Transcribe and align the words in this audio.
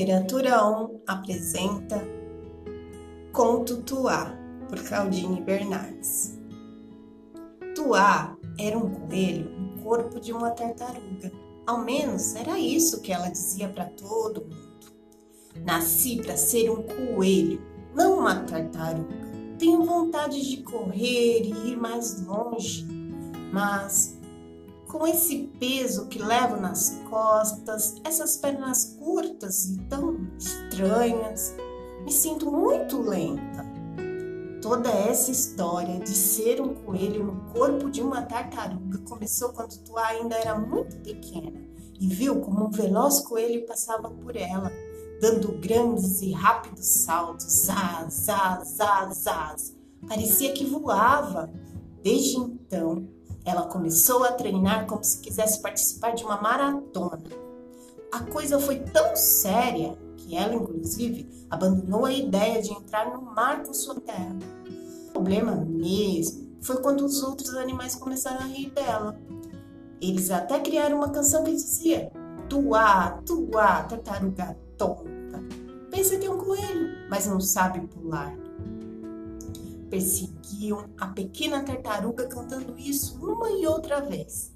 Literatura 0.00 0.66
1 0.66 1.02
apresenta 1.06 2.02
Conto 3.34 3.82
Tuá, 3.82 4.34
por 4.66 4.82
Claudine 4.82 5.42
Bernardes. 5.42 6.38
Tuá 7.74 8.34
era 8.58 8.78
um 8.78 8.88
coelho 8.88 9.50
no 9.50 9.82
corpo 9.82 10.18
de 10.18 10.32
uma 10.32 10.52
tartaruga. 10.52 11.30
Ao 11.66 11.84
menos 11.84 12.34
era 12.34 12.58
isso 12.58 13.02
que 13.02 13.12
ela 13.12 13.28
dizia 13.28 13.68
para 13.68 13.90
todo 13.90 14.40
mundo. 14.40 14.90
Nasci 15.66 16.22
para 16.22 16.34
ser 16.34 16.70
um 16.70 16.82
coelho, 16.82 17.60
não 17.94 18.20
uma 18.20 18.36
tartaruga. 18.44 19.14
Tenho 19.58 19.84
vontade 19.84 20.40
de 20.40 20.62
correr 20.62 21.42
e 21.42 21.72
ir 21.72 21.76
mais 21.76 22.24
longe, 22.24 22.88
mas 23.52 24.18
com 24.90 25.06
esse 25.06 25.50
peso 25.58 26.06
que 26.06 26.20
levo 26.20 26.56
nas 26.56 27.00
costas, 27.08 27.94
essas 28.04 28.36
pernas 28.36 28.96
curtas 28.98 29.66
e 29.66 29.78
tão 29.84 30.28
estranhas, 30.36 31.54
me 32.02 32.10
sinto 32.10 32.50
muito 32.50 33.00
lenta. 33.00 33.70
Toda 34.60 34.90
essa 34.90 35.30
história 35.30 36.00
de 36.00 36.10
ser 36.10 36.60
um 36.60 36.74
coelho 36.74 37.24
no 37.24 37.52
corpo 37.52 37.88
de 37.88 38.02
uma 38.02 38.22
tartaruga 38.22 38.98
começou 39.08 39.50
quando 39.50 39.78
tu 39.78 39.96
ainda 39.96 40.34
era 40.36 40.58
muito 40.58 40.96
pequena 40.96 41.70
e 41.98 42.08
viu 42.08 42.40
como 42.40 42.66
um 42.66 42.70
veloz 42.70 43.20
coelho 43.20 43.66
passava 43.66 44.10
por 44.10 44.36
ela, 44.36 44.70
dando 45.20 45.52
grandes 45.60 46.20
e 46.20 46.32
rápidos 46.32 46.86
saltos, 46.86 47.46
zaz, 47.46 48.14
zaz, 48.14 48.68
zaz, 48.68 49.16
zaz. 49.18 49.76
Parecia 50.08 50.52
que 50.52 50.64
voava. 50.64 51.50
Desde 52.02 52.36
então, 52.38 53.06
ela 53.44 53.66
começou 53.66 54.24
a 54.24 54.32
treinar 54.32 54.86
como 54.86 55.04
se 55.04 55.20
quisesse 55.20 55.60
participar 55.60 56.12
de 56.12 56.24
uma 56.24 56.40
maratona. 56.40 57.22
A 58.12 58.20
coisa 58.20 58.58
foi 58.58 58.80
tão 58.80 59.14
séria 59.14 59.96
que 60.16 60.36
ela, 60.36 60.54
inclusive, 60.54 61.28
abandonou 61.48 62.04
a 62.04 62.12
ideia 62.12 62.62
de 62.62 62.72
entrar 62.72 63.10
no 63.10 63.22
mar 63.22 63.62
com 63.62 63.72
sua 63.72 64.00
terra. 64.00 64.36
O 65.08 65.12
problema 65.12 65.54
mesmo 65.54 66.56
foi 66.60 66.76
quando 66.80 67.04
os 67.04 67.22
outros 67.22 67.54
animais 67.54 67.94
começaram 67.94 68.40
a 68.40 68.46
rir 68.46 68.70
dela. 68.70 69.18
Eles 70.00 70.30
até 70.30 70.58
criaram 70.60 70.96
uma 70.96 71.10
canção 71.10 71.44
que 71.44 71.52
dizia: 71.52 72.10
Tuá, 72.48 73.20
tuá, 73.26 73.82
tartaruga 73.84 74.56
tonta. 74.76 75.42
Pensa 75.90 76.16
que 76.18 76.26
é 76.26 76.30
um 76.30 76.38
coelho, 76.38 77.08
mas 77.08 77.26
não 77.26 77.40
sabe 77.40 77.86
pular 77.86 78.34
perseguiam 79.90 80.88
a 80.96 81.08
pequena 81.08 81.62
tartaruga 81.62 82.26
cantando 82.28 82.78
isso 82.78 83.18
uma 83.20 83.50
e 83.50 83.66
outra 83.66 84.00
vez. 84.00 84.52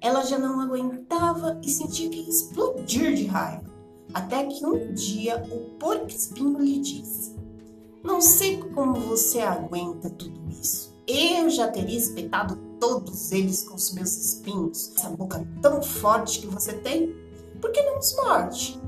Ela 0.00 0.22
já 0.24 0.38
não 0.38 0.60
aguentava 0.60 1.58
e 1.62 1.70
sentia 1.70 2.10
que 2.10 2.20
ia 2.20 2.28
explodir 2.28 3.14
de 3.14 3.26
raiva, 3.26 3.72
até 4.12 4.44
que 4.44 4.64
um 4.66 4.92
dia 4.92 5.42
o 5.50 5.78
porco-espinho 5.78 6.58
lhe 6.58 6.78
disse: 6.78 7.34
Não 8.02 8.20
sei 8.20 8.58
como 8.58 8.94
você 9.00 9.40
aguenta 9.40 10.10
tudo 10.10 10.40
isso. 10.50 10.92
Eu 11.06 11.48
já 11.48 11.68
teria 11.68 11.98
espetado 11.98 12.56
todos 12.78 13.32
eles 13.32 13.64
com 13.64 13.74
os 13.74 13.92
meus 13.92 14.16
espinhos. 14.16 14.92
Essa 14.96 15.08
boca 15.10 15.46
tão 15.60 15.82
forte 15.82 16.40
que 16.40 16.46
você 16.46 16.74
tem, 16.74 17.14
por 17.60 17.72
que 17.72 17.82
não 17.82 17.98
os 17.98 18.14
morde? 18.16 18.80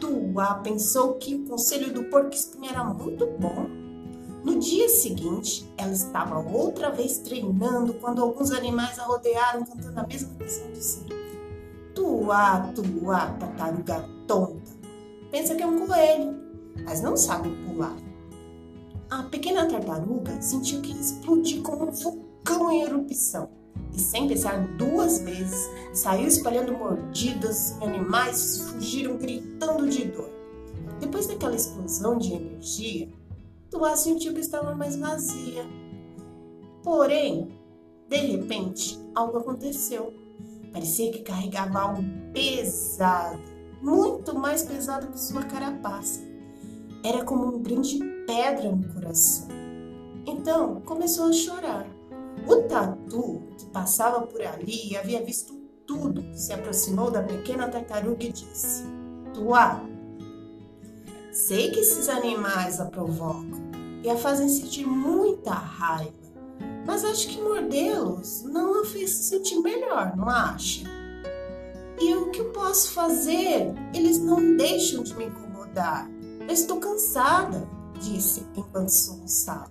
Tua 0.00 0.54
pensou 0.54 1.14
que 1.14 1.34
o 1.34 1.44
conselho 1.44 1.92
do 1.92 2.04
porco-espinho 2.04 2.70
era 2.70 2.82
muito 2.82 3.26
bom 3.26 3.79
no 4.44 4.58
dia 4.58 4.88
seguinte, 4.88 5.70
ela 5.76 5.92
estava 5.92 6.38
outra 6.38 6.90
vez 6.90 7.18
treinando 7.18 7.94
quando 7.94 8.22
alguns 8.22 8.50
animais 8.52 8.98
a 8.98 9.04
rodearam 9.04 9.64
cantando 9.64 10.00
a 10.00 10.06
mesma 10.06 10.34
canção 10.38 10.72
de 10.72 10.82
sempre. 10.82 11.16
Tuá, 11.94 12.72
tuá, 12.74 13.26
tartaruga 13.38 14.08
tonta. 14.26 14.72
Pensa 15.30 15.54
que 15.54 15.62
é 15.62 15.66
um 15.66 15.86
coelho, 15.86 16.34
mas 16.84 17.02
não 17.02 17.16
sabe 17.16 17.50
pular. 17.66 17.96
A 19.10 19.24
pequena 19.24 19.66
tartaruga 19.66 20.40
sentiu 20.40 20.80
que 20.80 20.92
ia 20.92 21.00
explodir 21.00 21.62
como 21.62 21.88
um 21.88 21.90
vulcão 21.90 22.70
em 22.70 22.82
erupção 22.82 23.50
e, 23.92 24.00
sem 24.00 24.26
pensar 24.26 24.66
duas 24.76 25.18
vezes, 25.18 25.68
saiu 25.92 26.28
espalhando 26.28 26.72
mordidas 26.72 27.76
em 27.80 27.88
animais 27.88 28.70
fugiram 28.70 29.16
gritando 29.18 29.88
de 29.88 30.06
dor. 30.06 30.30
Depois 31.00 31.26
daquela 31.26 31.56
explosão 31.56 32.16
de 32.18 32.32
energia, 32.32 33.08
Tuá 33.70 33.96
sentiu 33.96 34.34
que 34.34 34.40
estava 34.40 34.74
mais 34.74 34.96
vazia. 34.96 35.64
Porém, 36.82 37.56
de 38.08 38.16
repente, 38.16 38.98
algo 39.14 39.38
aconteceu. 39.38 40.12
Parecia 40.72 41.12
que 41.12 41.20
carregava 41.20 41.80
algo 41.80 42.02
pesado, 42.32 43.40
muito 43.80 44.34
mais 44.36 44.62
pesado 44.62 45.06
que 45.08 45.20
sua 45.20 45.42
carapaça. 45.44 46.20
Era 47.04 47.24
como 47.24 47.44
uma 47.44 47.58
grande 47.58 47.98
pedra 48.26 48.70
no 48.70 48.92
coração. 48.92 49.48
Então 50.26 50.80
começou 50.82 51.26
a 51.26 51.32
chorar. 51.32 51.86
O 52.48 52.62
tatu, 52.62 53.42
que 53.56 53.66
passava 53.66 54.26
por 54.26 54.42
ali 54.42 54.90
e 54.90 54.96
havia 54.96 55.22
visto 55.22 55.54
tudo, 55.86 56.24
se 56.34 56.52
aproximou 56.52 57.10
da 57.10 57.22
pequena 57.22 57.68
tartaruga 57.68 58.24
e 58.24 58.32
disse: 58.32 58.84
Tuá, 59.34 59.84
Sei 61.32 61.70
que 61.70 61.78
esses 61.78 62.08
animais 62.08 62.80
a 62.80 62.86
provocam 62.86 63.60
e 64.02 64.10
a 64.10 64.16
fazem 64.16 64.48
sentir 64.48 64.84
muita 64.84 65.52
raiva, 65.52 66.12
mas 66.84 67.04
acho 67.04 67.28
que 67.28 67.40
mordê-los 67.40 68.42
não 68.42 68.82
a 68.82 68.84
fez 68.84 69.10
sentir 69.10 69.60
melhor, 69.60 70.16
não 70.16 70.28
acha? 70.28 70.84
E 72.00 72.14
o 72.14 72.30
que 72.30 72.40
eu 72.40 72.50
posso 72.50 72.92
fazer? 72.92 73.72
Eles 73.94 74.18
não 74.18 74.56
deixam 74.56 75.04
de 75.04 75.14
me 75.14 75.26
incomodar. 75.26 76.10
Eu 76.40 76.52
estou 76.52 76.80
cansada, 76.80 77.68
disse 78.00 78.44
enquanto 78.56 78.88
soluçava. 78.88 79.70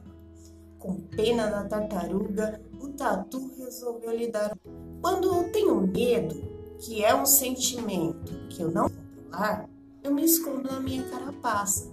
Com 0.77 1.01
pena 1.01 1.47
da 1.47 1.65
tartaruga, 1.65 2.61
o 2.79 2.87
tatu 2.89 3.51
resolveu 3.57 4.15
lhe 4.15 4.31
dar. 4.31 4.57
Quando 5.01 5.27
eu 5.27 5.51
tenho 5.51 5.81
medo, 5.81 6.41
que 6.79 7.03
é 7.03 7.13
um 7.13 7.25
sentimento 7.25 8.47
que 8.47 8.61
eu 8.61 8.71
não 8.71 8.89
controlar, 8.89 9.67
eu 10.03 10.13
me 10.13 10.23
escondo 10.23 10.71
na 10.71 10.79
minha 10.79 11.03
carapaça 11.09 11.89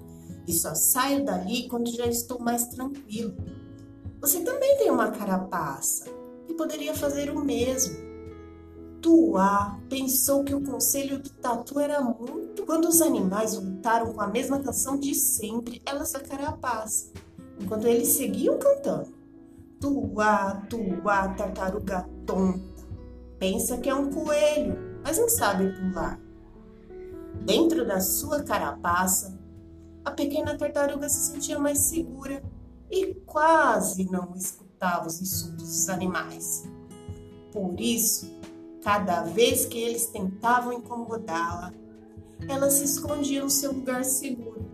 e 0.47 0.53
só 0.53 0.75
saio 0.75 1.25
dali 1.25 1.69
quando 1.69 1.91
já 1.91 2.07
estou 2.07 2.39
mais 2.39 2.67
tranquilo. 2.69 3.35
Você 4.21 4.41
também 4.41 4.77
tem 4.79 4.91
uma 4.91 5.11
carapaça 5.11 6.07
e 6.49 6.55
poderia 6.55 6.95
fazer 6.95 7.31
o 7.31 7.45
mesmo. 7.45 7.97
Tuá 9.01 9.79
pensou 9.89 10.43
que 10.43 10.55
o 10.55 10.63
conselho 10.63 11.19
do 11.19 11.31
tatu 11.31 11.79
era 11.79 12.01
muito. 12.01 12.65
Quando 12.65 12.89
os 12.89 13.01
animais 13.01 13.55
voltaram 13.55 14.13
com 14.13 14.21
a 14.21 14.27
mesma 14.27 14.61
canção 14.61 14.99
de 14.99 15.15
sempre, 15.15 15.83
ela 15.85 16.05
se 16.05 16.19
carapaça, 16.21 17.13
enquanto 17.61 17.87
eles 17.87 18.09
seguiam 18.09 18.59
cantando. 18.59 19.15
Tuá, 19.81 20.63
tuá, 20.69 21.29
tartaruga 21.35 22.09
tonta. 22.25 22.85
Pensa 23.39 23.77
que 23.77 23.89
é 23.89 23.95
um 23.95 24.11
coelho, 24.11 24.77
mas 25.05 25.19
não 25.19 25.29
sabe 25.29 25.73
pular. 25.73 26.26
Dentro 27.45 27.87
da 27.87 28.01
sua 28.01 28.43
carapaça, 28.43 29.39
a 30.05 30.11
pequena 30.11 30.57
tartaruga 30.57 31.09
se 31.09 31.33
sentia 31.33 31.59
mais 31.59 31.79
segura 31.79 32.43
e 32.91 33.15
quase 33.27 34.11
não 34.11 34.35
escutava 34.37 35.07
os 35.07 35.21
insultos 35.21 35.65
dos 35.65 35.89
animais. 35.89 36.69
Por 37.53 37.81
isso, 37.81 38.33
cada 38.83 39.23
vez 39.23 39.67
que 39.67 39.79
eles 39.79 40.07
tentavam 40.07 40.73
incomodá-la, 40.73 41.73
ela 42.49 42.71
se 42.71 42.85
escondia 42.85 43.43
no 43.43 43.51
seu 43.51 43.73
lugar 43.73 44.05
seguro. 44.05 44.71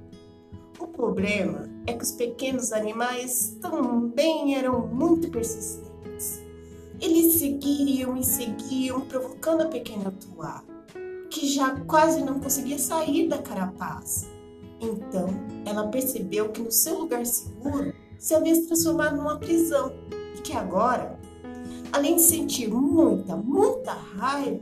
O 0.78 0.86
problema 0.86 1.68
é 1.86 1.94
que 1.94 2.04
os 2.04 2.12
pequenos 2.12 2.72
animais 2.72 3.56
também 3.60 4.56
eram 4.56 4.86
muito 4.86 5.30
persistentes. 5.30 6.42
Eles 7.00 7.34
seguiam 7.34 8.16
e 8.16 8.24
seguiam, 8.24 9.00
provocando 9.02 9.62
a 9.62 9.68
pequena 9.68 10.10
Tuá 10.10 10.62
que 11.32 11.48
já 11.48 11.80
quase 11.86 12.22
não 12.22 12.38
conseguia 12.38 12.78
sair 12.78 13.26
da 13.26 13.38
carapaça. 13.38 14.26
Então, 14.78 15.28
ela 15.64 15.88
percebeu 15.88 16.50
que 16.50 16.60
no 16.60 16.70
seu 16.70 16.98
lugar 16.98 17.24
seguro 17.24 17.94
se 18.18 18.34
havia 18.34 18.54
se 18.54 18.66
transformado 18.66 19.16
numa 19.16 19.38
prisão 19.38 19.94
e 20.36 20.42
que 20.42 20.52
agora, 20.52 21.18
além 21.90 22.16
de 22.16 22.22
sentir 22.22 22.68
muita, 22.68 23.34
muita 23.34 23.92
raiva, 23.92 24.60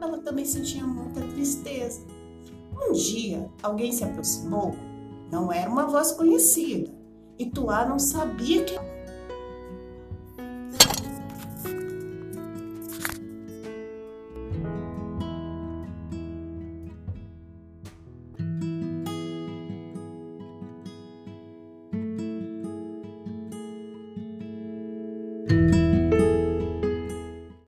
ela 0.00 0.18
também 0.18 0.46
sentia 0.46 0.82
muita 0.82 1.20
tristeza. 1.20 2.00
Um 2.80 2.92
dia, 2.92 3.50
alguém 3.62 3.92
se 3.92 4.02
aproximou, 4.02 4.74
não 5.30 5.52
era 5.52 5.68
uma 5.68 5.86
voz 5.86 6.12
conhecida, 6.12 6.90
e 7.38 7.46
Tuá 7.50 7.84
não 7.86 7.98
sabia 7.98 8.64
que 8.64 8.78